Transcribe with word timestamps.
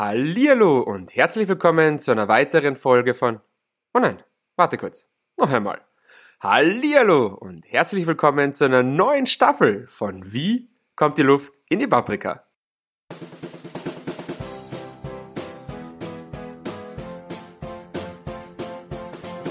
Hallihallo 0.00 0.80
und 0.80 1.14
herzlich 1.14 1.46
willkommen 1.46 1.98
zu 1.98 2.10
einer 2.10 2.26
weiteren 2.26 2.74
Folge 2.74 3.12
von 3.12 3.38
Oh 3.92 3.98
nein, 3.98 4.16
warte 4.56 4.78
kurz. 4.78 5.06
Noch 5.36 5.52
einmal. 5.52 5.82
Hallihallo 6.42 7.26
und 7.26 7.66
herzlich 7.70 8.06
willkommen 8.06 8.54
zu 8.54 8.64
einer 8.64 8.82
neuen 8.82 9.26
Staffel 9.26 9.86
von 9.88 10.32
Wie 10.32 10.70
kommt 10.96 11.18
die 11.18 11.22
Luft 11.22 11.52
in 11.68 11.80
die 11.80 11.86
Paprika? 11.86 12.44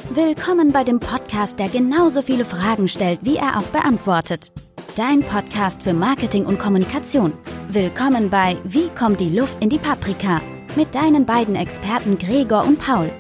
Willkommen 0.10 0.72
bei 0.72 0.84
dem 0.84 1.00
Podcast, 1.00 1.60
der 1.60 1.70
genauso 1.70 2.24
viele 2.24 2.44
Fragen 2.44 2.88
stellt, 2.88 3.20
wie 3.22 3.38
er 3.38 3.60
auch 3.60 3.68
beantwortet. 3.68 4.52
Dein 4.96 5.22
Podcast 5.22 5.84
für 5.84 5.94
Marketing 5.94 6.46
und 6.46 6.58
Kommunikation. 6.58 7.34
Willkommen 7.70 8.30
bei 8.30 8.58
Wie 8.64 8.90
kommt 8.90 9.20
die 9.20 9.30
Luft 9.30 9.62
in 9.64 9.70
die 9.70 9.78
Paprika? 9.78 10.42
Mit 10.76 10.96
deinen 10.96 11.26
beiden 11.26 11.56
Experten 11.56 12.18
Gregor 12.18 12.66
und 12.66 12.80
Paul. 12.80 13.12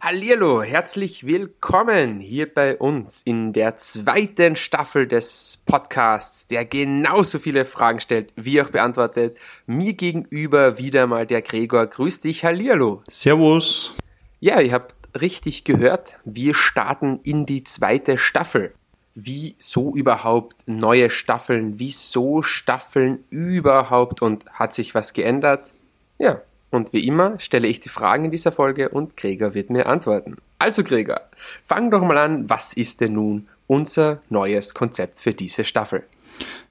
Hallihallo, 0.00 0.62
herzlich 0.62 1.24
willkommen 1.26 2.20
hier 2.20 2.52
bei 2.52 2.76
uns 2.76 3.22
in 3.22 3.52
der 3.52 3.76
zweiten 3.76 4.56
Staffel 4.56 5.06
des 5.06 5.62
Podcasts, 5.64 6.46
der 6.48 6.66
genauso 6.66 7.38
viele 7.38 7.64
Fragen 7.64 8.00
stellt, 8.00 8.32
wie 8.36 8.60
auch 8.60 8.68
beantwortet. 8.70 9.38
Mir 9.66 9.94
gegenüber 9.94 10.76
wieder 10.76 11.06
mal 11.06 11.26
der 11.26 11.40
Gregor. 11.40 11.86
Grüß 11.86 12.20
dich, 12.20 12.44
Hallihallo. 12.44 13.02
Servus. 13.08 13.94
Ja, 14.40 14.60
ihr 14.60 14.72
habt 14.74 14.94
richtig 15.20 15.64
gehört. 15.64 16.18
Wir 16.24 16.54
starten 16.54 17.20
in 17.22 17.46
die 17.46 17.64
zweite 17.64 18.18
Staffel. 18.18 18.74
Wieso 19.14 19.92
überhaupt 19.92 20.56
neue 20.66 21.08
Staffeln? 21.10 21.78
Wieso 21.78 22.42
Staffeln 22.42 23.24
überhaupt? 23.30 24.22
Und 24.22 24.44
hat 24.50 24.74
sich 24.74 24.94
was 24.94 25.12
geändert? 25.12 25.72
Ja, 26.18 26.40
und 26.70 26.92
wie 26.92 27.06
immer 27.06 27.38
stelle 27.38 27.68
ich 27.68 27.78
die 27.78 27.88
Fragen 27.88 28.24
in 28.24 28.30
dieser 28.32 28.50
Folge 28.50 28.88
und 28.88 29.16
Gregor 29.16 29.54
wird 29.54 29.70
mir 29.70 29.86
antworten. 29.86 30.34
Also 30.58 30.82
Gregor, 30.82 31.20
fang 31.62 31.90
doch 31.90 32.02
mal 32.02 32.18
an, 32.18 32.50
was 32.50 32.72
ist 32.72 33.00
denn 33.00 33.12
nun 33.12 33.48
unser 33.68 34.20
neues 34.28 34.74
Konzept 34.74 35.20
für 35.20 35.32
diese 35.32 35.64
Staffel? 35.64 36.02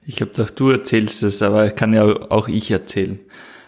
Ich 0.06 0.20
habe 0.20 0.30
gedacht, 0.30 0.60
du 0.60 0.68
erzählst 0.70 1.22
es, 1.22 1.40
aber 1.40 1.70
kann 1.70 1.94
ja 1.94 2.04
auch 2.04 2.48
ich 2.48 2.70
erzählen. 2.70 3.18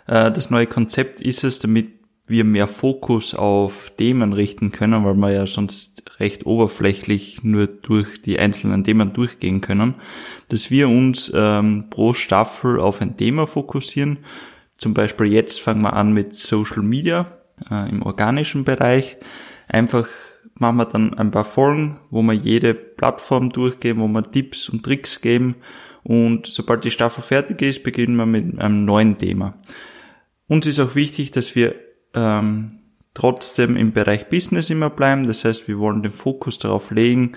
Äh, 0.06 0.30
das 0.30 0.50
neue 0.50 0.66
Konzept 0.66 1.22
ist 1.22 1.44
es, 1.44 1.58
damit 1.58 1.95
wir 2.26 2.44
mehr 2.44 2.66
Fokus 2.66 3.34
auf 3.34 3.92
Themen 3.96 4.32
richten 4.32 4.72
können, 4.72 5.04
weil 5.04 5.14
wir 5.14 5.32
ja 5.32 5.46
sonst 5.46 6.04
recht 6.18 6.46
oberflächlich 6.46 7.44
nur 7.44 7.66
durch 7.66 8.20
die 8.22 8.38
einzelnen 8.38 8.84
Themen 8.84 9.12
durchgehen 9.12 9.60
können, 9.60 9.94
dass 10.48 10.70
wir 10.70 10.88
uns 10.88 11.30
ähm, 11.34 11.84
pro 11.90 12.14
Staffel 12.14 12.80
auf 12.80 13.00
ein 13.00 13.16
Thema 13.16 13.46
fokussieren 13.46 14.18
zum 14.78 14.92
Beispiel 14.92 15.26
jetzt 15.26 15.60
fangen 15.60 15.82
wir 15.82 15.94
an 15.94 16.12
mit 16.12 16.34
Social 16.34 16.82
Media 16.82 17.38
äh, 17.70 17.88
im 17.88 18.02
organischen 18.02 18.64
Bereich. 18.64 19.16
Einfach 19.68 20.08
machen 20.54 20.76
wir 20.76 20.84
dann 20.84 21.14
ein 21.14 21.30
paar 21.30 21.44
Folgen, 21.44 21.98
wo 22.10 22.22
wir 22.22 22.34
jede 22.34 22.74
Plattform 22.74 23.50
durchgehen, 23.50 23.98
wo 23.98 24.06
wir 24.08 24.22
Tipps 24.22 24.68
und 24.68 24.84
Tricks 24.84 25.20
geben. 25.20 25.56
Und 26.02 26.46
sobald 26.46 26.84
die 26.84 26.90
Staffel 26.90 27.22
fertig 27.22 27.62
ist, 27.62 27.82
beginnen 27.82 28.16
wir 28.16 28.26
mit 28.26 28.60
einem 28.60 28.84
neuen 28.84 29.18
Thema. 29.18 29.54
Uns 30.46 30.66
ist 30.66 30.78
auch 30.78 30.94
wichtig, 30.94 31.30
dass 31.32 31.56
wir 31.56 31.74
ähm, 32.16 32.80
trotzdem 33.14 33.76
im 33.76 33.92
Bereich 33.92 34.28
Business 34.28 34.70
immer 34.70 34.90
bleiben. 34.90 35.26
Das 35.26 35.44
heißt, 35.44 35.68
wir 35.68 35.78
wollen 35.78 36.02
den 36.02 36.12
Fokus 36.12 36.58
darauf 36.58 36.90
legen, 36.90 37.32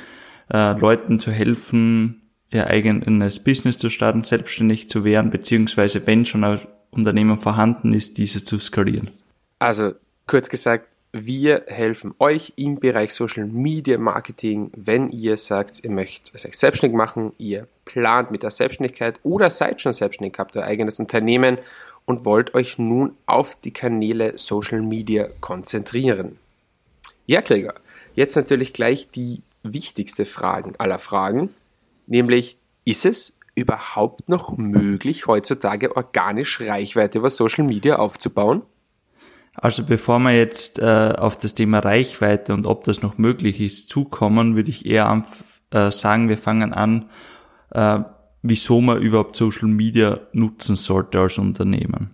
äh, 0.51 0.73
Leuten 0.73 1.19
zu 1.19 1.31
helfen, 1.31 2.21
ihr 2.51 2.67
eigenes 2.67 3.43
Business 3.43 3.77
zu 3.77 3.89
starten, 3.89 4.23
selbstständig 4.23 4.89
zu 4.89 5.03
werden, 5.03 5.29
beziehungsweise 5.29 6.07
wenn 6.07 6.25
schon 6.25 6.43
Unternehmen 6.91 7.37
vorhanden 7.37 7.93
ist, 7.93 8.17
diese 8.17 8.43
zu 8.43 8.57
skalieren? 8.57 9.11
Also 9.59 9.93
kurz 10.25 10.49
gesagt, 10.49 10.87
wir 11.11 11.63
helfen 11.67 12.13
euch 12.19 12.53
im 12.55 12.79
Bereich 12.79 13.13
Social 13.13 13.45
Media 13.45 13.97
Marketing, 13.97 14.71
wenn 14.75 15.09
ihr 15.09 15.37
sagt, 15.37 15.83
ihr 15.83 15.89
möchtet 15.89 16.45
euch 16.45 16.57
selbstständig 16.57 16.95
machen, 16.95 17.33
ihr 17.39 17.67
plant 17.85 18.29
mit 18.29 18.43
der 18.43 18.51
Selbstständigkeit 18.51 19.19
oder 19.23 19.49
seid 19.49 19.81
schon 19.81 19.93
selbstständig, 19.93 20.37
habt 20.37 20.55
euer 20.55 20.65
eigenes 20.65 20.99
Unternehmen 20.99 21.57
und 22.09 22.25
wollt 22.25 22.55
euch 22.55 22.79
nun 22.79 23.15
auf 23.27 23.55
die 23.55 23.71
Kanäle 23.71 24.35
Social 24.35 24.81
Media 24.81 25.27
konzentrieren. 25.41 26.39
Ja, 27.27 27.43
Krieger, 27.43 27.75
jetzt 28.15 28.35
natürlich 28.35 28.73
gleich 28.73 29.11
die 29.11 29.43
wichtigste 29.61 30.25
Frage 30.25 30.73
aller 30.79 30.97
Fragen, 30.97 31.53
nämlich 32.07 32.57
ist 32.83 33.05
es 33.05 33.37
überhaupt 33.53 34.27
noch 34.27 34.57
möglich, 34.57 35.27
heutzutage 35.27 35.95
organisch 35.95 36.59
Reichweite 36.61 37.19
über 37.19 37.29
Social 37.29 37.63
Media 37.63 37.97
aufzubauen? 37.97 38.63
Also 39.53 39.83
bevor 39.83 40.17
wir 40.17 40.35
jetzt 40.35 40.79
äh, 40.79 41.13
auf 41.15 41.37
das 41.37 41.53
Thema 41.53 41.77
Reichweite 41.77 42.55
und 42.55 42.65
ob 42.65 42.85
das 42.85 43.03
noch 43.03 43.19
möglich 43.19 43.61
ist 43.61 43.87
zukommen, 43.87 44.55
würde 44.55 44.71
ich 44.71 44.87
eher 44.87 45.25
äh, 45.69 45.91
sagen, 45.91 46.27
wir 46.27 46.39
fangen 46.39 46.73
an, 46.73 47.07
äh, 47.69 47.99
wieso 48.41 48.81
man 48.81 49.01
überhaupt 49.01 49.35
Social 49.35 49.67
Media 49.67 50.19
nutzen 50.33 50.75
sollte 50.75 51.19
als 51.19 51.37
Unternehmen. 51.37 52.11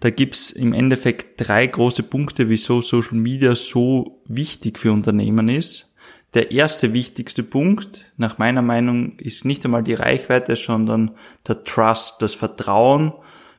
Da 0.00 0.10
gibt's 0.10 0.50
im 0.50 0.72
Endeffekt 0.72 1.46
drei 1.46 1.66
große 1.66 2.02
Punkte, 2.02 2.48
wieso 2.48 2.82
Social 2.82 3.16
Media 3.16 3.54
so 3.54 4.22
wichtig 4.26 4.78
für 4.78 4.92
Unternehmen 4.92 5.48
ist. 5.48 5.94
Der 6.34 6.50
erste 6.50 6.92
wichtigste 6.92 7.44
Punkt, 7.44 8.12
nach 8.16 8.38
meiner 8.38 8.62
Meinung, 8.62 9.18
ist 9.18 9.44
nicht 9.44 9.64
einmal 9.64 9.84
die 9.84 9.94
Reichweite, 9.94 10.56
sondern 10.56 11.12
der 11.46 11.62
Trust, 11.62 12.20
das 12.20 12.34
Vertrauen, 12.34 13.12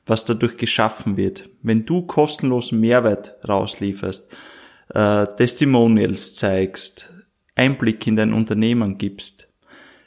was 0.05 0.25
dadurch 0.25 0.57
geschaffen 0.57 1.15
wird. 1.15 1.49
Wenn 1.61 1.85
du 1.85 2.01
kostenlosen 2.01 2.79
Mehrwert 2.81 3.35
rauslieferst, 3.47 4.27
äh, 4.93 5.25
Testimonials 5.37 6.35
zeigst, 6.35 7.13
Einblick 7.55 8.05
in 8.05 8.17
dein 8.17 8.33
Unternehmen 8.33 8.97
gibst, 8.97 9.47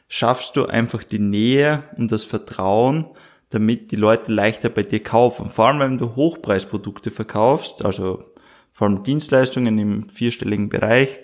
schaffst 0.09 0.57
du 0.57 0.67
einfach 0.67 1.05
die 1.05 1.19
Nähe 1.19 1.85
und 1.97 2.11
das 2.11 2.25
Vertrauen, 2.25 3.07
damit 3.51 3.93
die 3.93 3.97
Leute 3.97 4.33
leichter 4.33 4.69
bei 4.69 4.83
dir 4.83 5.03
kaufen. 5.03 5.51
Vor 5.51 5.67
allem, 5.69 5.81
wenn 5.81 5.99
du 5.99 6.17
Hochpreisprodukte 6.17 7.11
verkaufst, 7.11 7.85
also 7.85 8.25
vor 8.73 8.89
allem 8.89 9.03
Dienstleistungen 9.03 9.79
im 9.79 10.09
vierstelligen 10.09 10.69
Bereich, 10.69 11.21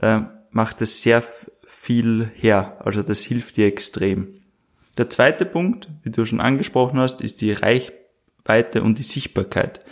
äh, 0.00 0.20
macht 0.50 0.80
es 0.82 1.02
sehr 1.02 1.22
viel 1.66 2.30
her. 2.34 2.78
Also 2.84 3.02
das 3.02 3.20
hilft 3.20 3.56
dir 3.56 3.66
extrem. 3.66 4.40
Der 4.96 5.10
zweite 5.10 5.44
Punkt, 5.44 5.88
wie 6.02 6.10
du 6.10 6.24
schon 6.24 6.40
angesprochen 6.40 6.98
hast, 6.98 7.20
ist 7.20 7.42
die 7.42 7.52
Reichweite 7.52 8.82
und 8.82 8.98
die 8.98 9.02
Sichtbarkeit. 9.02 9.82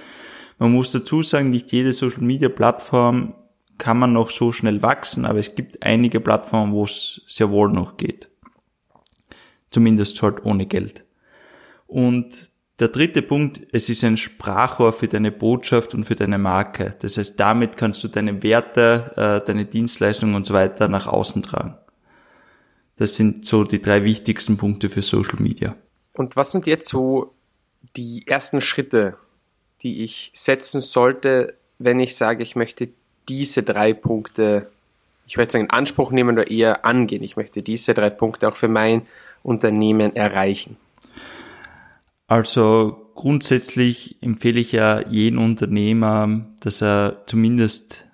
Man 0.58 0.72
muss 0.72 0.92
dazu 0.92 1.22
sagen, 1.22 1.50
nicht 1.50 1.72
jede 1.72 1.92
Social 1.92 2.22
Media 2.22 2.48
Plattform 2.48 3.34
kann 3.76 3.98
man 3.98 4.12
noch 4.12 4.30
so 4.30 4.52
schnell 4.52 4.82
wachsen, 4.82 5.26
aber 5.26 5.40
es 5.40 5.54
gibt 5.54 5.82
einige 5.82 6.20
Plattformen, 6.20 6.72
wo 6.72 6.84
es 6.84 7.22
sehr 7.26 7.50
wohl 7.50 7.70
noch 7.70 7.96
geht. 7.96 8.28
Zumindest 9.74 10.22
halt 10.22 10.44
ohne 10.44 10.66
Geld. 10.66 11.04
Und 11.88 12.52
der 12.78 12.88
dritte 12.88 13.22
Punkt, 13.22 13.60
es 13.72 13.88
ist 13.88 14.04
ein 14.04 14.16
Sprachrohr 14.16 14.92
für 14.92 15.08
deine 15.08 15.32
Botschaft 15.32 15.94
und 15.94 16.04
für 16.04 16.14
deine 16.14 16.38
Marke. 16.38 16.94
Das 17.00 17.16
heißt, 17.16 17.40
damit 17.40 17.76
kannst 17.76 18.04
du 18.04 18.08
deine 18.08 18.40
Werte, 18.44 19.12
äh, 19.16 19.44
deine 19.44 19.64
Dienstleistungen 19.64 20.36
und 20.36 20.46
so 20.46 20.54
weiter 20.54 20.86
nach 20.86 21.08
außen 21.08 21.42
tragen. 21.42 21.76
Das 22.94 23.16
sind 23.16 23.44
so 23.44 23.64
die 23.64 23.82
drei 23.82 24.04
wichtigsten 24.04 24.56
Punkte 24.56 24.88
für 24.88 25.02
Social 25.02 25.40
Media. 25.40 25.74
Und 26.12 26.36
was 26.36 26.52
sind 26.52 26.68
jetzt 26.68 26.88
so 26.88 27.34
die 27.96 28.22
ersten 28.28 28.60
Schritte, 28.60 29.16
die 29.82 30.04
ich 30.04 30.30
setzen 30.34 30.80
sollte, 30.80 31.54
wenn 31.80 31.98
ich 31.98 32.14
sage, 32.14 32.44
ich 32.44 32.54
möchte 32.54 32.90
diese 33.28 33.64
drei 33.64 33.92
Punkte, 33.92 34.70
ich 35.26 35.36
möchte 35.36 35.54
sagen, 35.54 35.64
in 35.64 35.70
Anspruch 35.70 36.12
nehmen 36.12 36.38
oder 36.38 36.48
eher 36.48 36.84
angehen. 36.84 37.24
Ich 37.24 37.36
möchte 37.36 37.60
diese 37.60 37.92
drei 37.92 38.10
Punkte 38.10 38.46
auch 38.46 38.54
für 38.54 38.68
mein 38.68 39.02
Unternehmen 39.44 40.16
erreichen. 40.16 40.76
Also 42.26 43.10
grundsätzlich 43.14 44.20
empfehle 44.22 44.58
ich 44.58 44.72
ja 44.72 45.06
jeden 45.08 45.38
Unternehmer, 45.38 46.46
dass 46.60 46.82
er 46.82 47.22
zumindest 47.26 48.04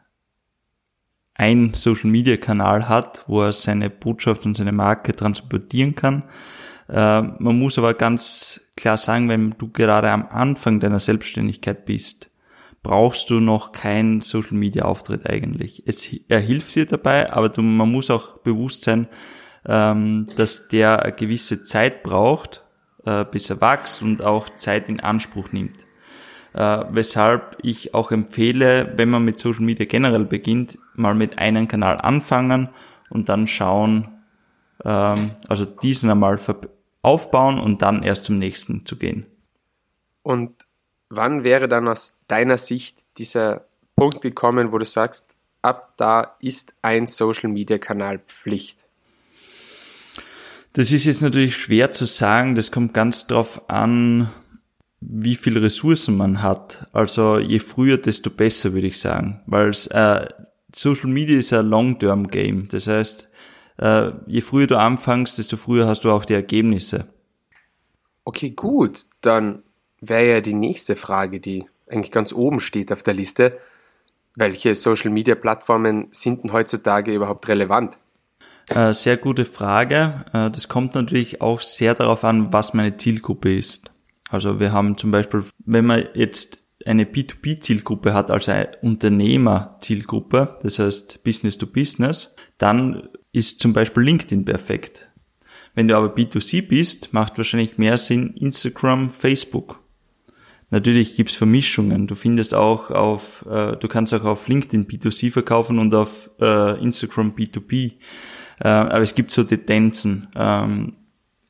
ein 1.35 1.73
Social 1.73 2.11
Media 2.11 2.37
Kanal 2.37 2.88
hat, 2.88 3.25
wo 3.27 3.43
er 3.43 3.53
seine 3.55 3.88
Botschaft 3.88 4.44
und 4.44 4.55
seine 4.55 4.73
Marke 4.73 5.17
transportieren 5.17 5.94
kann. 5.94 6.25
Äh, 6.88 7.23
man 7.23 7.59
muss 7.59 7.79
aber 7.79 7.94
ganz 7.94 8.61
klar 8.76 8.99
sagen, 8.99 9.29
wenn 9.29 9.50
du 9.50 9.71
gerade 9.71 10.11
am 10.11 10.26
Anfang 10.29 10.81
deiner 10.81 10.99
Selbstständigkeit 10.99 11.87
bist, 11.87 12.31
brauchst 12.83 13.31
du 13.31 13.41
noch 13.41 13.73
keinen 13.73 14.23
Social 14.23 14.56
Media 14.56 14.85
Auftritt 14.85 15.29
eigentlich. 15.29 15.83
Es, 15.87 16.09
er 16.29 16.41
hilft 16.41 16.75
dir 16.75 16.87
dabei, 16.87 17.33
aber 17.33 17.49
du, 17.49 17.62
man 17.62 17.91
muss 17.91 18.11
auch 18.11 18.38
bewusst 18.38 18.83
sein, 18.83 19.06
ähm, 19.67 20.27
dass 20.37 20.69
der 20.69 21.03
eine 21.03 21.12
gewisse 21.12 21.65
Zeit 21.65 22.03
braucht, 22.03 22.65
äh, 23.05 23.25
bis 23.25 23.51
er 23.51 23.61
wächst 23.61 24.03
und 24.03 24.25
auch 24.25 24.49
Zeit 24.51 24.89
in 24.89 25.01
Anspruch 25.01 25.53
nimmt. 25.53 25.87
Äh, 26.53 26.85
weshalb 26.91 27.59
ich 27.62 27.95
auch 27.95 28.11
empfehle, 28.11 28.93
wenn 28.97 29.11
man 29.11 29.25
mit 29.25 29.39
Social 29.39 29.62
Media 29.62 29.87
generell 29.87 30.25
beginnt, 30.25 30.79
mal 30.95 31.15
mit 31.15 31.39
einem 31.39 31.69
Kanal 31.69 31.99
anfangen 31.99 32.71
und 33.09 33.29
dann 33.29 33.47
schauen, 33.47 34.09
ähm, 34.85 35.33
also 35.49 35.65
diesen 35.65 36.11
einmal 36.11 36.39
aufbauen 37.03 37.59
und 37.59 37.83
dann 37.83 38.03
erst 38.03 38.25
zum 38.25 38.39
nächsten 38.39 38.85
zu 38.85 38.97
gehen. 38.97 39.27
Und 40.23 40.67
wann 41.09 41.45
wäre 41.45 41.69
dann 41.69 41.89
aus 41.89 42.17
deiner 42.27 42.59
Sicht 42.59 42.99
dieser 43.19 43.67
Punkt 43.95 44.21
gekommen, 44.21 44.73
wo 44.73 44.79
du 44.79 44.85
sagst, 44.85 45.37
ab 45.62 45.95
da 45.97 46.37
ist 46.41 46.75
ein 46.83 47.07
Social-Media-Kanal 47.07 48.19
Pflicht? 48.21 48.79
Das 50.73 50.93
ist 50.93 51.05
jetzt 51.05 51.23
natürlich 51.23 51.57
schwer 51.57 51.91
zu 51.91 52.07
sagen. 52.07 52.55
Das 52.55 52.71
kommt 52.71 52.95
ganz 52.95 53.27
drauf 53.27 53.69
an, 53.69 54.31
wie 55.01 55.35
viel 55.35 55.59
Ressourcen 55.59 56.17
man 56.17 56.43
hat. 56.43 56.87
Also 56.93 57.39
je 57.39 57.59
früher, 57.59 57.99
desto 57.99 58.31
besser, 58.31 58.73
würde 58.73 58.87
ich 58.87 59.01
sagen. 59.01 59.41
Weil 59.47 59.71
äh, 59.91 60.29
Social 60.75 61.11
Media 61.11 61.39
ist 61.39 61.53
ein 61.53 61.67
Long-Term-Game. 61.67 62.69
Das 62.69 62.87
heißt, 62.87 63.29
äh, 63.79 64.11
je 64.27 64.43
früher 64.43 64.67
du 64.67 64.79
anfängst, 64.79 65.39
desto 65.39 65.57
früher 65.57 65.89
hast 65.89 66.05
du 66.05 66.11
auch 66.11 66.25
die 66.25 66.35
Ergebnisse. 66.35 67.07
Okay, 68.25 68.51
gut. 68.51 69.07
Dann 69.23 69.63
wäre 70.01 70.31
ja 70.31 70.41
die 70.41 70.55
nächste 70.55 70.95
Frage, 70.95 71.41
die 71.41 71.65
eigentlich 71.89 72.13
ganz 72.13 72.33
oben 72.33 72.61
steht 72.61 72.93
auf 72.93 73.03
der 73.03 73.15
Liste. 73.15 73.59
Welche 74.37 74.75
Social 74.77 75.11
Media 75.11 75.35
Plattformen 75.35 76.09
sind 76.13 76.45
denn 76.45 76.53
heutzutage 76.53 77.13
überhaupt 77.13 77.49
relevant? 77.49 77.99
Äh, 78.69 78.93
sehr 78.93 79.17
gute 79.17 79.45
Frage. 79.45 80.25
Äh, 80.33 80.51
das 80.51 80.69
kommt 80.69 80.95
natürlich 80.95 81.41
auch 81.41 81.61
sehr 81.61 81.95
darauf 81.95 82.25
an, 82.25 82.53
was 82.53 82.75
meine 82.75 82.97
Zielgruppe 82.97 83.57
ist. 83.57 83.91
Also 84.29 84.61
wir 84.61 84.73
haben 84.73 84.97
zum 84.97 85.11
Beispiel, 85.11 85.45
wenn 85.65 85.87
man 85.87 86.05
jetzt 86.15 86.61
eine 86.87 87.05
B2B-Zielgruppe 87.05 88.15
hat, 88.15 88.31
also 88.31 88.53
eine 88.53 88.71
Unternehmer-Zielgruppe, 88.81 90.57
das 90.62 90.79
heißt 90.79 91.23
Business 91.25 91.59
to 91.59 91.67
Business, 91.67 92.35
dann 92.59 93.09
ist 93.33 93.61
zum 93.61 93.73
Beispiel 93.73 94.05
LinkedIn 94.05 94.45
perfekt. 94.45 95.09
Wenn 95.75 95.89
du 95.89 95.97
aber 95.97 96.15
B2C 96.15 96.67
bist, 96.67 97.12
macht 97.12 97.39
wahrscheinlich 97.39 97.79
mehr 97.79 97.99
Sinn 97.99 98.35
Instagram, 98.37 99.11
Facebook. 99.11 99.81
Natürlich 100.71 101.17
gibt's 101.17 101.35
Vermischungen. 101.35 102.07
Du 102.07 102.15
findest 102.15 102.55
auch 102.55 102.91
auf, 102.91 103.45
äh, 103.51 103.77
du 103.77 103.89
kannst 103.89 104.15
auch 104.15 104.25
auf 104.25 104.47
LinkedIn 104.47 104.87
B2C 104.87 105.33
verkaufen 105.33 105.79
und 105.79 105.95
auf 105.95 106.31
äh, 106.41 106.81
Instagram 106.81 107.33
B2B. 107.33 107.95
Äh, 108.61 108.69
aber 108.69 109.03
es 109.03 109.15
gibt 109.15 109.31
so 109.31 109.45
Tendenzen. 109.45 110.29
Ähm, 110.35 110.97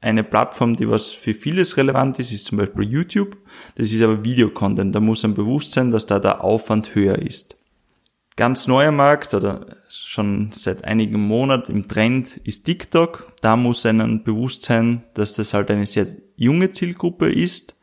eine 0.01 0.25
Plattform, 0.25 0.77
die 0.77 0.89
was 0.89 1.09
für 1.09 1.35
vieles 1.35 1.77
relevant 1.77 2.19
ist, 2.19 2.33
ist 2.33 2.47
zum 2.47 2.59
Beispiel 2.59 2.85
YouTube. 2.85 3.37
Das 3.75 3.93
ist 3.93 4.01
aber 4.01 4.25
Videocontent. 4.25 4.95
Da 4.95 5.01
muss 5.01 5.25
ein 5.25 5.35
Bewusstsein, 5.35 5.91
dass 5.91 6.07
da 6.07 6.19
der 6.19 6.43
Aufwand 6.43 6.95
höher 6.95 7.19
ist. 7.19 7.57
Ganz 8.37 8.67
neuer 8.67 8.93
Markt 8.93 9.35
oder 9.35 9.67
schon 9.91 10.51
seit 10.53 10.85
einigen 10.85 11.21
Monaten 11.21 11.73
im 11.73 11.89
Trend 11.89 12.39
ist 12.45 12.65
TikTok. 12.65 13.33
Da 13.43 13.57
muss 13.57 13.85
einem 13.85 14.25
bewusst 14.25 14.63
sein, 14.63 15.05
dass 15.13 15.35
das 15.35 15.53
halt 15.53 15.71
eine 15.71 15.87
sehr 15.87 16.07
junge 16.37 16.73
Zielgruppe 16.73 17.31
ist. 17.31 17.77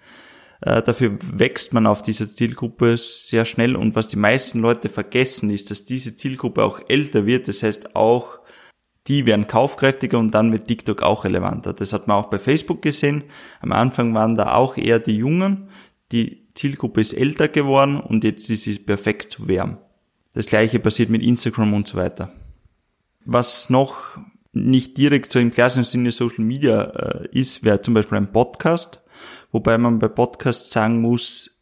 Äh, 0.61 0.81
dafür 0.81 1.19
wächst 1.21 1.73
man 1.73 1.85
auf 1.85 2.01
dieser 2.01 2.27
Zielgruppe 2.33 2.97
sehr 2.97 3.45
schnell 3.45 3.75
und 3.75 3.95
was 3.95 4.07
die 4.07 4.15
meisten 4.15 4.59
Leute 4.59 4.89
vergessen 4.89 5.51
ist, 5.51 5.69
dass 5.69 5.85
diese 5.85 6.15
Zielgruppe 6.15 6.63
auch 6.63 6.79
älter 6.87 7.27
wird. 7.27 7.47
Das 7.47 7.61
heißt 7.61 7.95
auch 7.95 8.39
die 9.07 9.25
werden 9.25 9.47
kaufkräftiger 9.47 10.19
und 10.19 10.31
dann 10.31 10.51
wird 10.51 10.67
TikTok 10.67 11.01
auch 11.01 11.23
relevanter. 11.23 11.73
Das 11.73 11.93
hat 11.93 12.07
man 12.07 12.17
auch 12.17 12.29
bei 12.29 12.39
Facebook 12.39 12.81
gesehen. 12.81 13.23
Am 13.61 13.71
Anfang 13.71 14.13
waren 14.13 14.35
da 14.35 14.53
auch 14.53 14.77
eher 14.77 14.99
die 14.99 15.15
Jungen. 15.15 15.69
Die 16.11 16.47
Zielgruppe 16.55 17.01
ist 17.01 17.13
älter 17.13 17.47
geworden 17.47 17.99
und 17.99 18.23
jetzt 18.23 18.49
ist 18.49 18.63
sie 18.63 18.77
perfekt 18.79 19.31
zu 19.31 19.47
wärmen. 19.47 19.77
Das 20.33 20.47
gleiche 20.47 20.79
passiert 20.79 21.09
mit 21.09 21.23
Instagram 21.23 21.73
und 21.73 21.87
so 21.87 21.97
weiter. 21.97 22.31
Was 23.25 23.69
noch 23.69 24.17
nicht 24.51 24.97
direkt 24.97 25.31
so 25.31 25.39
im 25.39 25.51
klassischen 25.51 25.85
Sinne 25.85 26.11
Social 26.11 26.43
Media 26.43 26.83
äh, 26.83 27.27
ist, 27.31 27.63
wäre 27.63 27.81
zum 27.81 27.93
Beispiel 27.93 28.17
ein 28.17 28.31
Podcast, 28.31 29.01
wobei 29.51 29.77
man 29.77 29.99
bei 29.99 30.07
Podcasts 30.07 30.71
sagen 30.71 31.01
muss, 31.01 31.57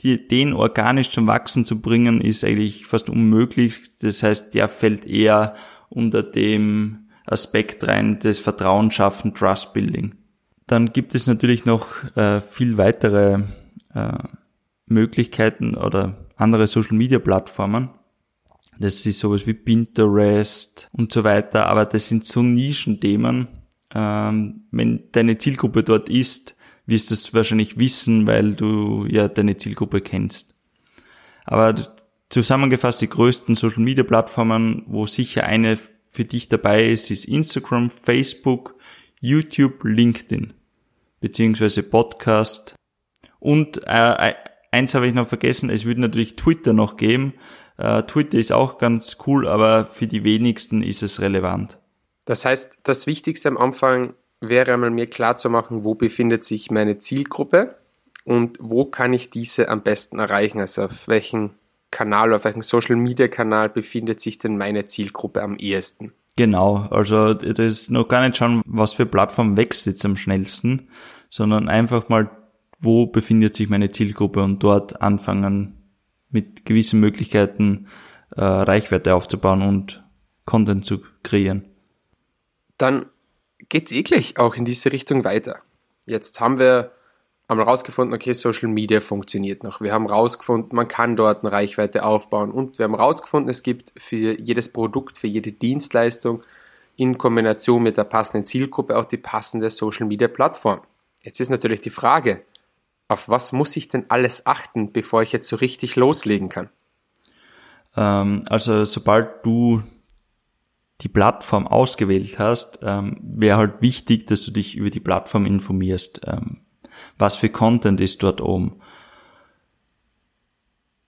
die, 0.00 0.26
den 0.26 0.52
organisch 0.52 1.10
zum 1.10 1.26
Wachsen 1.28 1.64
zu 1.64 1.80
bringen, 1.80 2.20
ist 2.20 2.44
eigentlich 2.44 2.86
fast 2.86 3.08
unmöglich. 3.08 3.96
Das 4.00 4.22
heißt, 4.22 4.54
der 4.54 4.68
fällt 4.68 5.06
eher 5.06 5.54
unter 5.92 6.22
dem 6.22 7.08
Aspekt 7.26 7.84
rein 7.86 8.18
des 8.18 8.38
Vertrauen 8.40 8.90
schaffen, 8.90 9.34
Trust 9.34 9.72
Building. 9.72 10.14
Dann 10.66 10.92
gibt 10.92 11.14
es 11.14 11.26
natürlich 11.26 11.64
noch 11.64 11.86
äh, 12.16 12.40
viel 12.40 12.78
weitere 12.78 13.42
äh, 13.94 14.12
Möglichkeiten 14.86 15.74
oder 15.76 16.26
andere 16.36 16.66
Social 16.66 16.96
Media 16.96 17.18
Plattformen. 17.18 17.90
Das 18.78 19.04
ist 19.06 19.18
sowas 19.18 19.46
wie 19.46 19.54
Pinterest 19.54 20.88
und 20.92 21.12
so 21.12 21.24
weiter, 21.24 21.66
aber 21.66 21.84
das 21.84 22.08
sind 22.08 22.24
so 22.24 22.42
Nischenthemen. 22.42 23.48
Ähm, 23.94 24.64
wenn 24.70 25.04
deine 25.12 25.38
Zielgruppe 25.38 25.82
dort 25.82 26.08
ist, 26.08 26.56
wirst 26.86 27.10
du 27.10 27.14
es 27.14 27.32
wahrscheinlich 27.34 27.78
wissen, 27.78 28.26
weil 28.26 28.54
du 28.54 29.06
ja 29.06 29.28
deine 29.28 29.56
Zielgruppe 29.56 30.00
kennst. 30.00 30.54
Aber 31.44 31.74
Zusammengefasst 32.32 33.02
die 33.02 33.10
größten 33.10 33.54
Social 33.56 33.82
Media 33.82 34.04
Plattformen, 34.04 34.84
wo 34.86 35.04
sicher 35.04 35.44
eine 35.44 35.78
für 36.08 36.24
dich 36.24 36.48
dabei 36.48 36.86
ist, 36.88 37.10
ist 37.10 37.26
Instagram, 37.26 37.90
Facebook, 37.90 38.74
YouTube, 39.20 39.84
LinkedIn, 39.84 40.54
beziehungsweise 41.20 41.82
Podcast. 41.82 42.74
Und 43.38 43.82
äh, 43.86 44.32
eins 44.70 44.94
habe 44.94 45.06
ich 45.06 45.12
noch 45.12 45.28
vergessen, 45.28 45.68
es 45.68 45.84
würde 45.84 46.00
natürlich 46.00 46.36
Twitter 46.36 46.72
noch 46.72 46.96
geben. 46.96 47.34
Äh, 47.76 48.02
Twitter 48.04 48.38
ist 48.38 48.50
auch 48.50 48.78
ganz 48.78 49.18
cool, 49.26 49.46
aber 49.46 49.84
für 49.84 50.06
die 50.06 50.24
wenigsten 50.24 50.82
ist 50.82 51.02
es 51.02 51.20
relevant. 51.20 51.80
Das 52.24 52.46
heißt, 52.46 52.78
das 52.82 53.06
Wichtigste 53.06 53.50
am 53.50 53.58
Anfang 53.58 54.14
wäre 54.40 54.72
einmal 54.72 54.90
mir 54.90 55.06
klar 55.06 55.36
zu 55.36 55.50
machen, 55.50 55.84
wo 55.84 55.94
befindet 55.94 56.46
sich 56.46 56.70
meine 56.70 56.98
Zielgruppe 56.98 57.76
und 58.24 58.56
wo 58.58 58.86
kann 58.86 59.12
ich 59.12 59.28
diese 59.28 59.68
am 59.68 59.82
besten 59.82 60.18
erreichen, 60.18 60.60
also 60.60 60.84
auf 60.84 61.08
welchen 61.08 61.50
Kanal, 61.92 62.34
auf 62.34 62.44
welchem 62.44 62.62
Social 62.62 62.96
Media 62.96 63.28
Kanal 63.28 63.68
befindet 63.68 64.18
sich 64.18 64.38
denn 64.38 64.58
meine 64.58 64.86
Zielgruppe 64.86 65.42
am 65.42 65.56
ehesten? 65.56 66.12
Genau, 66.34 66.88
also 66.90 67.34
das 67.34 67.58
ist 67.58 67.90
noch 67.90 68.08
gar 68.08 68.22
nicht 68.22 68.36
schauen, 68.36 68.62
was 68.64 68.94
für 68.94 69.06
Plattform 69.06 69.56
wächst 69.56 69.86
jetzt 69.86 70.04
am 70.04 70.16
schnellsten, 70.16 70.88
sondern 71.30 71.68
einfach 71.68 72.08
mal, 72.08 72.30
wo 72.80 73.06
befindet 73.06 73.54
sich 73.54 73.68
meine 73.68 73.90
Zielgruppe 73.90 74.42
und 74.42 74.62
dort 74.62 75.02
anfangen 75.02 75.76
mit 76.30 76.64
gewissen 76.64 76.98
Möglichkeiten 76.98 77.86
äh, 78.34 78.42
Reichweite 78.42 79.14
aufzubauen 79.14 79.62
und 79.62 80.02
Content 80.46 80.86
zu 80.86 81.02
kreieren. 81.22 81.68
Dann 82.78 83.06
geht's 83.68 83.92
eklig 83.92 84.38
auch 84.38 84.54
in 84.54 84.64
diese 84.64 84.90
Richtung 84.90 85.24
weiter. 85.24 85.58
Jetzt 86.06 86.40
haben 86.40 86.58
wir 86.58 86.92
haben 87.52 87.68
rausgefunden, 87.68 88.14
okay, 88.14 88.32
Social 88.32 88.68
Media 88.68 89.00
funktioniert 89.00 89.62
noch. 89.62 89.80
Wir 89.80 89.92
haben 89.92 90.06
rausgefunden, 90.06 90.74
man 90.74 90.88
kann 90.88 91.16
dort 91.16 91.44
eine 91.44 91.52
Reichweite 91.52 92.04
aufbauen 92.04 92.50
und 92.50 92.78
wir 92.78 92.84
haben 92.84 92.94
rausgefunden, 92.94 93.48
es 93.50 93.62
gibt 93.62 93.92
für 93.96 94.40
jedes 94.40 94.72
Produkt, 94.72 95.18
für 95.18 95.28
jede 95.28 95.52
Dienstleistung 95.52 96.42
in 96.96 97.18
Kombination 97.18 97.82
mit 97.82 97.96
der 97.96 98.04
passenden 98.04 98.44
Zielgruppe 98.44 98.96
auch 98.96 99.04
die 99.04 99.16
passende 99.16 99.70
Social 99.70 100.06
Media 100.06 100.28
Plattform. 100.28 100.80
Jetzt 101.22 101.40
ist 101.40 101.50
natürlich 101.50 101.80
die 101.80 101.90
Frage, 101.90 102.42
auf 103.08 103.28
was 103.28 103.52
muss 103.52 103.76
ich 103.76 103.88
denn 103.88 104.06
alles 104.08 104.46
achten, 104.46 104.92
bevor 104.92 105.22
ich 105.22 105.32
jetzt 105.32 105.48
so 105.48 105.56
richtig 105.56 105.96
loslegen 105.96 106.48
kann? 106.48 106.70
Ähm, 107.96 108.42
also 108.48 108.84
sobald 108.84 109.44
du 109.44 109.82
die 111.02 111.08
Plattform 111.08 111.66
ausgewählt 111.66 112.38
hast, 112.38 112.78
ähm, 112.82 113.18
wäre 113.22 113.56
halt 113.56 113.82
wichtig, 113.82 114.26
dass 114.26 114.40
du 114.42 114.50
dich 114.50 114.76
über 114.76 114.90
die 114.90 115.00
Plattform 115.00 115.46
informierst. 115.46 116.20
Was 117.18 117.36
für 117.36 117.48
Content 117.48 118.00
ist 118.00 118.22
dort 118.22 118.40
oben, 118.40 118.76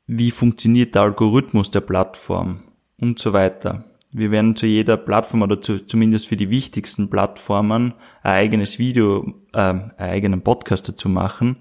wie 0.07 0.31
funktioniert 0.31 0.95
der 0.95 1.03
Algorithmus 1.03 1.71
der 1.71 1.81
Plattform 1.81 2.63
und 2.99 3.19
so 3.19 3.33
weiter. 3.33 3.85
Wir 4.13 4.31
werden 4.31 4.55
zu 4.55 4.67
jeder 4.67 4.97
Plattform 4.97 5.43
oder 5.43 5.61
zu, 5.61 5.87
zumindest 5.87 6.29
für 6.29 6.37
die 6.37 6.51
wichtigsten 6.51 7.11
Plattformen 7.11 7.95
ein 8.23 8.33
eigenes 8.33 8.79
Video, 8.79 9.35
äh, 9.53 9.59
einen 9.59 9.93
eigenen 9.99 10.43
Podcast 10.43 10.89
dazu 10.89 11.09
machen, 11.09 11.57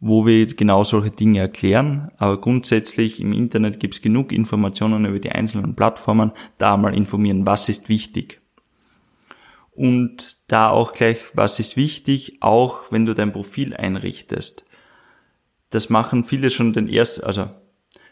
wo 0.00 0.26
wir 0.26 0.46
genau 0.46 0.82
solche 0.82 1.10
Dinge 1.10 1.40
erklären. 1.40 2.10
Aber 2.16 2.40
grundsätzlich 2.40 3.20
im 3.20 3.32
Internet 3.32 3.80
gibt 3.80 3.94
es 3.94 4.02
genug 4.02 4.32
Informationen 4.32 5.04
über 5.04 5.20
die 5.20 5.30
einzelnen 5.30 5.76
Plattformen, 5.76 6.32
da 6.58 6.76
mal 6.76 6.94
informieren, 6.94 7.44
was 7.44 7.68
ist 7.68 7.88
wichtig. 7.88 8.41
Und 9.74 10.38
da 10.48 10.70
auch 10.70 10.92
gleich, 10.92 11.18
was 11.34 11.58
ist 11.58 11.76
wichtig, 11.76 12.38
auch 12.40 12.82
wenn 12.90 13.06
du 13.06 13.14
dein 13.14 13.32
Profil 13.32 13.74
einrichtest. 13.74 14.66
Das 15.70 15.88
machen 15.88 16.24
viele 16.24 16.50
schon 16.50 16.74
den 16.74 16.88
ersten, 16.88 17.24
also 17.24 17.48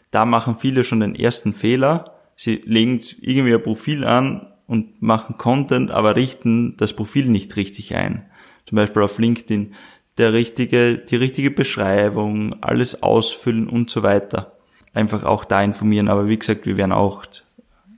da 0.09 0.25
machen 0.25 0.57
viele 0.57 0.83
schon 0.83 0.99
den 0.99 1.15
ersten 1.15 1.53
Fehler. 1.53 2.15
Sie 2.35 2.55
legen 2.65 2.99
irgendwie 3.21 3.53
ein 3.53 3.63
Profil 3.63 4.03
an 4.03 4.47
und 4.65 5.01
machen 5.01 5.37
Content, 5.37 5.91
aber 5.91 6.15
richten 6.15 6.75
das 6.77 6.93
Profil 6.93 7.27
nicht 7.27 7.55
richtig 7.55 7.95
ein. 7.95 8.25
Zum 8.65 8.77
Beispiel 8.77 9.03
auf 9.03 9.19
LinkedIn 9.19 9.75
der 10.17 10.33
richtige, 10.33 10.97
die 10.97 11.15
richtige 11.15 11.51
Beschreibung, 11.51 12.61
alles 12.61 13.01
ausfüllen 13.01 13.67
und 13.69 13.89
so 13.89 14.03
weiter. 14.03 14.57
Einfach 14.93 15.23
auch 15.23 15.45
da 15.45 15.63
informieren. 15.63 16.09
Aber 16.09 16.27
wie 16.27 16.37
gesagt, 16.37 16.65
wir 16.65 16.77
werden 16.77 16.91
auch 16.91 17.23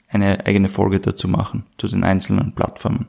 eine 0.10 0.46
eigene 0.46 0.70
Folge 0.70 1.00
dazu 1.00 1.28
machen, 1.28 1.66
zu 1.78 1.88
den 1.88 2.04
einzelnen 2.04 2.54
Plattformen. 2.54 3.08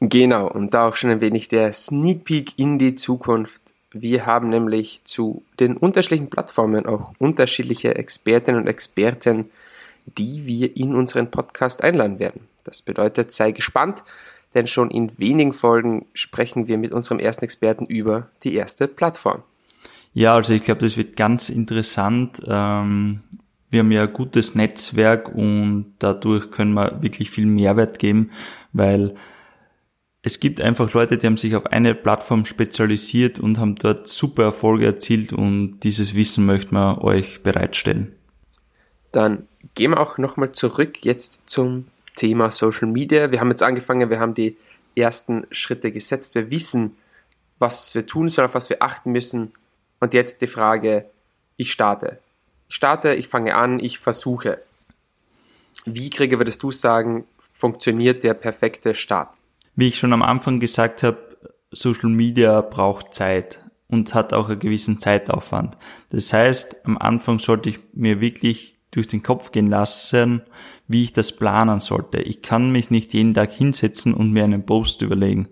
Genau, 0.00 0.48
und 0.48 0.74
da 0.74 0.88
auch 0.88 0.96
schon 0.96 1.10
ein 1.10 1.20
wenig 1.20 1.48
der 1.48 1.72
Sneak 1.72 2.24
Peek 2.24 2.58
in 2.58 2.78
die 2.78 2.94
Zukunft. 2.94 3.60
Wir 3.92 4.26
haben 4.26 4.50
nämlich 4.50 5.00
zu 5.04 5.42
den 5.60 5.76
unterschiedlichen 5.76 6.30
Plattformen 6.30 6.86
auch 6.86 7.12
unterschiedliche 7.18 7.94
Expertinnen 7.94 8.62
und 8.62 8.68
Experten, 8.68 9.50
die 10.06 10.46
wir 10.46 10.76
in 10.76 10.94
unseren 10.94 11.30
Podcast 11.30 11.82
einladen 11.82 12.18
werden. 12.18 12.42
Das 12.64 12.82
bedeutet, 12.82 13.32
sei 13.32 13.52
gespannt, 13.52 14.02
denn 14.54 14.66
schon 14.66 14.90
in 14.90 15.12
wenigen 15.18 15.52
Folgen 15.52 16.06
sprechen 16.14 16.68
wir 16.68 16.78
mit 16.78 16.92
unserem 16.92 17.18
ersten 17.18 17.44
Experten 17.44 17.86
über 17.86 18.28
die 18.44 18.54
erste 18.54 18.88
Plattform. 18.88 19.42
Ja, 20.14 20.34
also 20.34 20.52
ich 20.52 20.62
glaube, 20.62 20.80
das 20.80 20.96
wird 20.96 21.16
ganz 21.16 21.48
interessant. 21.48 22.40
Ähm, 22.46 23.20
wir 23.70 23.80
haben 23.80 23.92
ja 23.92 24.02
ein 24.02 24.12
gutes 24.12 24.54
Netzwerk 24.54 25.34
und 25.34 25.94
dadurch 25.98 26.50
können 26.50 26.74
wir 26.74 27.02
wirklich 27.02 27.30
viel 27.30 27.46
Mehrwert 27.46 27.98
geben, 27.98 28.30
weil 28.72 29.14
es 30.22 30.40
gibt 30.40 30.60
einfach 30.60 30.92
Leute, 30.92 31.16
die 31.16 31.26
haben 31.26 31.36
sich 31.36 31.54
auf 31.54 31.66
eine 31.66 31.94
Plattform 31.94 32.44
spezialisiert 32.44 33.38
und 33.38 33.58
haben 33.58 33.76
dort 33.76 34.06
super 34.06 34.44
Erfolge 34.44 34.86
erzielt 34.86 35.32
und 35.32 35.80
dieses 35.80 36.14
Wissen 36.14 36.44
möchten 36.44 36.74
wir 36.74 37.02
euch 37.02 37.42
bereitstellen. 37.42 38.14
Dann 39.12 39.46
gehen 39.74 39.92
wir 39.92 40.00
auch 40.00 40.18
nochmal 40.18 40.52
zurück 40.52 41.04
jetzt 41.04 41.40
zum 41.46 41.86
Thema 42.16 42.50
Social 42.50 42.88
Media. 42.88 43.30
Wir 43.30 43.40
haben 43.40 43.50
jetzt 43.50 43.62
angefangen, 43.62 44.10
wir 44.10 44.18
haben 44.18 44.34
die 44.34 44.56
ersten 44.96 45.46
Schritte 45.50 45.92
gesetzt. 45.92 46.34
Wir 46.34 46.50
wissen, 46.50 46.96
was 47.58 47.94
wir 47.94 48.06
tun 48.06 48.28
sollen, 48.28 48.46
auf 48.46 48.54
was 48.54 48.70
wir 48.70 48.82
achten 48.82 49.12
müssen. 49.12 49.52
Und 50.00 50.14
jetzt 50.14 50.42
die 50.42 50.46
Frage, 50.48 51.06
ich 51.56 51.72
starte. 51.72 52.18
Ich 52.68 52.74
starte, 52.74 53.14
ich 53.14 53.28
fange 53.28 53.54
an, 53.54 53.78
ich 53.78 53.98
versuche. 53.98 54.60
Wie, 55.86 56.10
Krieger, 56.10 56.38
würdest 56.38 56.62
du 56.62 56.72
sagen, 56.72 57.24
funktioniert 57.52 58.24
der 58.24 58.34
perfekte 58.34 58.94
Start? 58.94 59.30
Wie 59.78 59.86
ich 59.86 59.98
schon 60.00 60.12
am 60.12 60.22
Anfang 60.22 60.58
gesagt 60.58 61.04
habe, 61.04 61.38
Social 61.70 62.08
Media 62.10 62.62
braucht 62.62 63.14
Zeit 63.14 63.60
und 63.86 64.12
hat 64.12 64.32
auch 64.32 64.48
einen 64.48 64.58
gewissen 64.58 64.98
Zeitaufwand. 64.98 65.78
Das 66.10 66.32
heißt, 66.32 66.84
am 66.84 66.98
Anfang 66.98 67.38
sollte 67.38 67.68
ich 67.68 67.78
mir 67.92 68.20
wirklich 68.20 68.80
durch 68.90 69.06
den 69.06 69.22
Kopf 69.22 69.52
gehen 69.52 69.68
lassen, 69.68 70.42
wie 70.88 71.04
ich 71.04 71.12
das 71.12 71.30
planen 71.30 71.78
sollte. 71.78 72.20
Ich 72.20 72.42
kann 72.42 72.72
mich 72.72 72.90
nicht 72.90 73.14
jeden 73.14 73.34
Tag 73.34 73.52
hinsetzen 73.52 74.14
und 74.14 74.32
mir 74.32 74.42
einen 74.42 74.66
Post 74.66 75.00
überlegen 75.00 75.46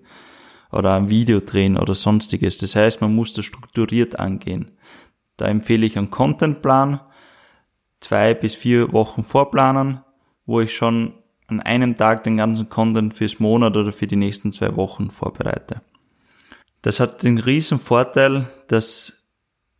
oder 0.73 0.95
ein 0.97 1.09
Video 1.09 1.39
drehen 1.39 1.77
oder 1.77 1.95
sonstiges. 1.95 2.59
Das 2.59 2.75
heißt, 2.75 3.01
man 3.03 3.15
muss 3.15 3.33
das 3.33 3.45
strukturiert 3.45 4.19
angehen. 4.19 4.73
Da 5.37 5.47
empfehle 5.47 5.87
ich 5.87 5.97
einen 5.97 6.11
Contentplan, 6.11 7.01
zwei 8.01 8.35
bis 8.35 8.57
vier 8.57 8.93
Wochen 8.93 9.23
vorplanen, 9.23 10.01
wo 10.47 10.61
ich 10.61 10.75
schon 10.75 11.15
an 11.49 11.61
einem 11.61 11.97
Tag 11.97 12.25
den 12.25 12.37
ganzen 12.37 12.69
Content 12.69 13.15
fürs 13.15 13.39
Monat 13.39 13.77
oder 13.77 13.93
für 13.93 14.07
die 14.07 14.17
nächsten 14.17 14.53
zwei 14.53 14.77
Wochen 14.77 15.11
vorbereite. 15.11 15.83
Das 16.83 17.01
hat 17.01 17.23
den 17.23 17.39
riesen 17.39 17.79
Vorteil, 17.79 18.47
dass 18.69 19.13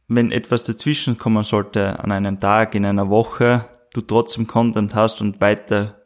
wenn 0.09 0.31
etwas 0.31 0.65
dazwischen 0.65 1.19
kommen 1.19 1.45
sollte 1.45 1.99
an 1.99 2.13
einem 2.13 2.39
Tag, 2.39 2.75
in 2.75 2.87
einer 2.87 3.11
Woche, 3.11 3.65
du 3.93 4.01
trotzdem 4.01 4.47
Content 4.47 4.95
hast 4.95 5.21
und 5.21 5.41
weiter 5.41 6.03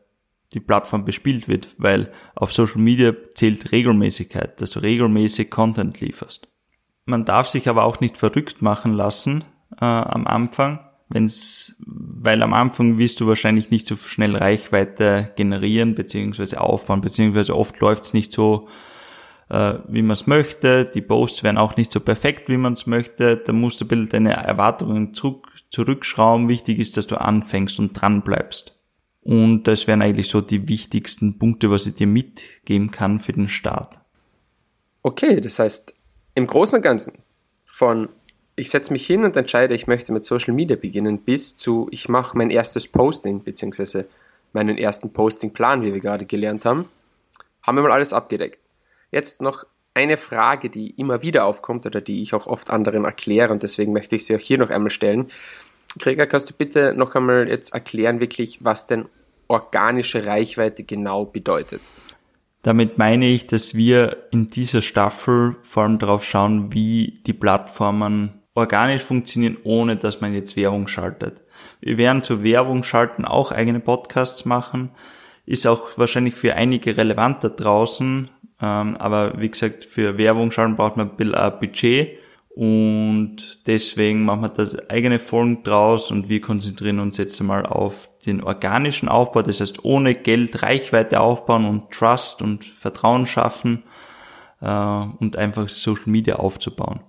die 0.53 0.61
Plattform 0.61 1.05
bespielt 1.05 1.49
wird, 1.49 1.75
weil 1.79 2.13
auf 2.35 2.53
Social 2.53 2.81
Media 2.81 3.13
zählt 3.35 3.73
Regelmäßigkeit, 3.73 4.61
dass 4.61 4.73
du 4.73 4.81
regelmäßig 4.81 5.51
Content 5.51 6.01
lieferst. 6.01 6.49
Man 7.05 7.25
darf 7.25 7.49
sich 7.49 7.69
aber 7.69 7.85
auch 7.85 8.01
nicht 8.01 8.17
verrückt 8.17 8.63
machen 8.63 8.93
lassen 8.93 9.45
äh, 9.81 9.85
am 9.85 10.27
Anfang, 10.27 10.81
wenn's, 11.09 11.77
weil 12.23 12.43
am 12.43 12.53
Anfang 12.53 12.99
wirst 12.99 13.21
du 13.21 13.27
wahrscheinlich 13.27 13.71
nicht 13.71 13.87
so 13.87 13.97
schnell 13.97 14.37
Reichweite 14.37 15.33
generieren 15.37 15.95
bzw. 15.95 16.57
aufbauen, 16.57 17.01
beziehungsweise 17.01 17.57
oft 17.57 17.81
läuft's 17.81 18.13
nicht 18.13 18.31
so, 18.31 18.69
äh, 19.49 19.79
wie 19.89 20.03
man 20.03 20.11
es 20.11 20.27
möchte. 20.27 20.85
Die 20.85 21.01
Posts 21.01 21.43
werden 21.45 21.57
auch 21.57 21.77
nicht 21.77 21.91
so 21.91 21.99
perfekt, 21.99 22.51
wie 22.51 22.59
man 22.59 22.75
es 22.75 22.87
möchte. 22.87 23.39
Da 23.39 23.55
musst 23.55 23.81
du 23.81 23.87
ein 23.87 23.89
bisschen 23.89 24.09
deine 24.11 24.35
Erwartungen 24.35 25.15
zurück, 25.15 25.49
zurückschrauben. 25.71 26.51
Wichtig 26.51 26.79
ist, 26.79 26.99
dass 26.99 27.07
du 27.07 27.19
anfängst 27.19 27.79
und 27.79 27.95
dran 27.95 28.21
bleibst. 28.21 28.79
Und 29.23 29.65
das 29.65 29.87
wären 29.87 30.03
eigentlich 30.03 30.29
so 30.29 30.43
die 30.43 30.69
wichtigsten 30.69 31.39
Punkte, 31.39 31.71
was 31.71 31.87
ich 31.87 31.95
dir 31.95 32.07
mitgeben 32.07 32.91
kann 32.91 33.21
für 33.21 33.33
den 33.33 33.49
Start. 33.49 33.99
Okay, 35.03 35.41
das 35.41 35.59
heißt, 35.59 35.95
im 36.35 36.47
Großen 36.47 36.77
und 36.77 36.83
Ganzen 36.83 37.15
von 37.65 38.11
ich 38.61 38.71
setze 38.71 38.93
mich 38.93 39.07
hin 39.07 39.25
und 39.25 39.37
entscheide, 39.37 39.75
ich 39.75 39.87
möchte 39.87 40.13
mit 40.13 40.27
Social 40.27 40.53
Media 40.53 40.77
beginnen, 40.77 41.19
bis 41.19 41.57
zu 41.57 41.89
ich 41.91 42.11
mache 42.11 42.37
mein 42.37 42.51
erstes 42.51 42.87
Posting, 42.87 43.43
beziehungsweise 43.43 44.07
meinen 44.53 44.77
ersten 44.77 45.13
Postingplan, 45.13 45.83
wie 45.83 45.95
wir 45.95 46.01
gerade 46.01 46.27
gelernt 46.27 46.67
haben, 46.67 46.85
haben 47.63 47.77
wir 47.77 47.83
mal 47.83 47.93
alles 47.93 48.13
abgedeckt. 48.13 48.59
Jetzt 49.11 49.41
noch 49.41 49.65
eine 49.95 50.19
Frage, 50.19 50.69
die 50.69 50.91
immer 50.91 51.23
wieder 51.23 51.47
aufkommt 51.47 51.87
oder 51.87 52.03
die 52.03 52.21
ich 52.21 52.35
auch 52.35 52.47
oft 52.47 52.69
anderen 52.71 53.07
erkläre 53.07 53.51
und 53.51 53.63
deswegen 53.63 53.95
möchte 53.95 54.17
ich 54.17 54.27
sie 54.27 54.37
auch 54.37 54.41
hier 54.41 54.59
noch 54.59 54.71
einmal 54.71 54.91
stellen. 54.91 55.31
Gregor, 55.99 56.27
kannst 56.27 56.51
du 56.51 56.55
bitte 56.55 56.93
noch 56.95 57.15
einmal 57.15 57.49
jetzt 57.49 57.73
erklären, 57.73 58.21
wirklich, 58.21 58.63
was 58.63 58.87
denn 58.87 59.07
organische 59.49 60.27
Reichweite 60.27 60.85
genau 60.85 61.25
bedeutet? 61.25 61.81
Damit 62.63 62.99
meine 62.99 63.27
ich, 63.27 63.47
dass 63.47 63.75
wir 63.75 64.29
in 64.31 64.49
dieser 64.49 64.83
Staffel 64.83 65.57
vor 65.63 65.85
allem 65.85 65.99
darauf 65.99 66.25
schauen, 66.25 66.75
wie 66.75 67.15
die 67.27 67.33
Plattformen 67.33 68.40
organisch 68.55 69.03
funktionieren, 69.03 69.57
ohne 69.65 69.97
dass 69.97 70.21
man 70.21 70.35
jetzt 70.35 70.57
Werbung 70.57 70.89
schaltet. 70.89 71.43
Wir 71.81 71.99
werden 71.99 72.23
zur 72.23 72.43
Werbung 72.43 72.83
schalten 72.83 73.25
auch 73.25 73.53
eigene 73.53 73.81
Podcasts 73.81 74.45
machen. 74.45 74.91
Ist 75.47 75.67
auch 75.67 75.97
wahrscheinlich 75.97 76.35
für 76.35 76.55
einige 76.55 76.97
relevant 76.97 77.43
da 77.43 77.49
draußen, 77.49 78.31
ähm, 78.61 78.97
aber 78.97 79.41
wie 79.41 79.51
gesagt, 79.51 79.85
für 79.85 80.19
Werbung 80.19 80.51
schalten 80.51 80.77
braucht 80.77 80.97
man 80.97 81.11
ein 81.19 81.59
Budget 81.59 82.19
und 82.51 83.67
deswegen 83.67 84.25
machen 84.25 84.43
wir 84.43 84.49
da 84.51 84.69
eigene 84.89 85.19
Folgen 85.19 85.63
draus 85.63 86.11
und 86.11 86.29
wir 86.29 86.41
konzentrieren 86.41 86.99
uns 86.99 87.17
jetzt 87.17 87.41
einmal 87.41 87.65
auf 87.65 88.11
den 88.27 88.43
organischen 88.43 89.09
Aufbau, 89.09 89.43
das 89.43 89.61
heißt 89.61 89.85
ohne 89.85 90.15
Geld 90.15 90.63
Reichweite 90.63 91.21
aufbauen 91.21 91.65
und 91.65 91.91
Trust 91.91 92.43
und 92.43 92.65
Vertrauen 92.65 93.25
schaffen 93.27 93.85
äh, 94.61 94.67
und 94.67 95.37
einfach 95.37 95.69
Social 95.69 96.11
Media 96.11 96.37
aufzubauen. 96.37 97.01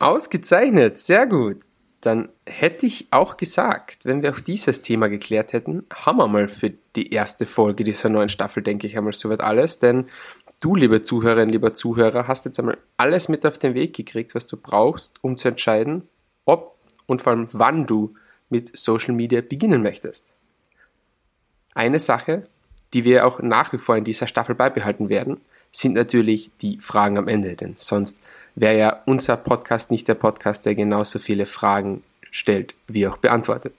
Ausgezeichnet, 0.00 0.98
sehr 0.98 1.28
gut. 1.28 1.58
Dann 2.00 2.30
hätte 2.46 2.86
ich 2.86 3.06
auch 3.10 3.36
gesagt, 3.36 4.06
wenn 4.06 4.22
wir 4.22 4.32
auch 4.32 4.40
dieses 4.40 4.80
Thema 4.80 5.08
geklärt 5.08 5.52
hätten, 5.52 5.84
haben 5.94 6.16
wir 6.16 6.26
mal 6.26 6.48
für 6.48 6.72
die 6.96 7.12
erste 7.12 7.46
Folge 7.46 7.84
dieser 7.84 8.08
neuen 8.08 8.30
Staffel, 8.30 8.62
denke 8.62 8.86
ich 8.86 8.96
einmal, 8.96 9.12
soweit 9.12 9.40
alles, 9.40 9.78
denn 9.78 10.06
Du, 10.60 10.76
liebe 10.76 11.02
Zuhörerin, 11.02 11.48
lieber 11.48 11.72
Zuhörer, 11.72 12.28
hast 12.28 12.44
jetzt 12.44 12.58
einmal 12.58 12.76
alles 12.98 13.30
mit 13.30 13.46
auf 13.46 13.56
den 13.56 13.72
Weg 13.72 13.96
gekriegt, 13.96 14.34
was 14.34 14.46
du 14.46 14.58
brauchst, 14.58 15.14
um 15.22 15.38
zu 15.38 15.48
entscheiden, 15.48 16.06
ob 16.44 16.76
und 17.06 17.22
vor 17.22 17.32
allem 17.32 17.48
wann 17.52 17.86
du 17.86 18.14
mit 18.50 18.76
Social 18.76 19.14
Media 19.14 19.40
beginnen 19.40 19.82
möchtest. 19.82 20.34
Eine 21.74 21.98
Sache, 21.98 22.46
die 22.92 23.04
wir 23.04 23.26
auch 23.26 23.40
nach 23.40 23.72
wie 23.72 23.78
vor 23.78 23.96
in 23.96 24.04
dieser 24.04 24.26
Staffel 24.26 24.54
beibehalten 24.54 25.08
werden, 25.08 25.40
sind 25.72 25.94
natürlich 25.94 26.50
die 26.60 26.78
Fragen 26.78 27.16
am 27.16 27.28
Ende, 27.28 27.56
denn 27.56 27.76
sonst 27.78 28.20
wäre 28.54 28.78
ja 28.78 29.02
unser 29.06 29.36
Podcast 29.36 29.90
nicht 29.90 30.08
der 30.08 30.14
Podcast, 30.14 30.66
der 30.66 30.74
genauso 30.74 31.18
viele 31.18 31.46
Fragen 31.46 32.02
stellt, 32.30 32.74
wie 32.88 33.06
auch 33.06 33.16
beantwortet. 33.16 33.74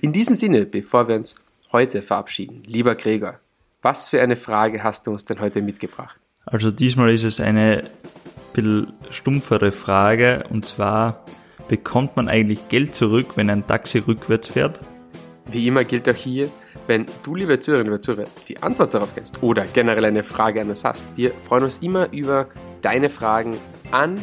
In 0.00 0.12
diesem 0.12 0.36
Sinne, 0.36 0.64
bevor 0.64 1.08
wir 1.08 1.16
uns 1.16 1.34
heute 1.72 2.02
verabschieden, 2.02 2.62
lieber 2.66 2.94
Gregor, 2.94 3.40
was 3.82 4.08
für 4.08 4.20
eine 4.20 4.36
Frage 4.36 4.82
hast 4.82 5.06
du 5.06 5.12
uns 5.12 5.24
denn 5.24 5.40
heute 5.40 5.62
mitgebracht? 5.62 6.16
Also 6.44 6.70
diesmal 6.70 7.10
ist 7.10 7.24
es 7.24 7.40
eine 7.40 7.84
bisschen 8.52 8.92
stumpfere 9.10 9.72
Frage 9.72 10.44
und 10.50 10.64
zwar, 10.64 11.24
bekommt 11.68 12.16
man 12.16 12.28
eigentlich 12.28 12.68
Geld 12.68 12.94
zurück, 12.94 13.36
wenn 13.36 13.50
ein 13.50 13.66
Taxi 13.66 13.98
rückwärts 13.98 14.48
fährt? 14.48 14.80
Wie 15.46 15.66
immer 15.66 15.84
gilt 15.84 16.08
auch 16.08 16.14
hier, 16.14 16.48
wenn 16.86 17.06
du, 17.22 17.34
liebe 17.34 17.58
Zuhörerinnen, 17.58 17.92
liebe 17.92 18.00
Zuhörer, 18.00 18.28
die 18.48 18.62
Antwort 18.62 18.94
darauf 18.94 19.14
kennst 19.14 19.42
oder 19.42 19.64
generell 19.64 20.04
eine 20.04 20.22
Frage 20.22 20.60
an 20.60 20.68
uns 20.68 20.84
hast, 20.84 21.04
wir 21.16 21.32
freuen 21.40 21.64
uns 21.64 21.78
immer 21.78 22.12
über 22.12 22.46
deine 22.82 23.10
Fragen 23.10 23.56
an 23.90 24.22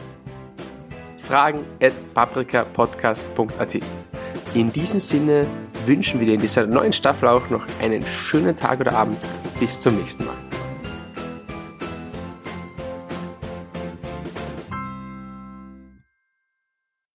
fragen.paprikapodcast.at. 1.24 3.80
In 4.54 4.72
diesem 4.72 5.00
Sinne 5.00 5.48
wünschen 5.86 6.20
wir 6.20 6.28
dir 6.28 6.36
in 6.36 6.42
dieser 6.42 6.68
neuen 6.68 6.94
Staffel 6.94 7.30
auch 7.30 7.50
noch 7.50 7.66
einen 7.82 8.06
schönen 8.06 8.56
Tag 8.56 8.80
oder 8.80 8.94
Abend 8.94 9.18
bis 9.60 9.80
zum 9.80 9.98
nächsten 9.98 10.26
Mal. 10.26 10.36